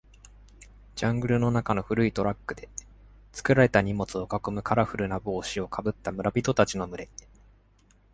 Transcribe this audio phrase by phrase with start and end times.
[0.95, 2.69] ジャングルの中の古いトラックで
[3.33, 7.09] 作られた荷物を囲むカラフルな帽子をかぶった村人たちの群れ。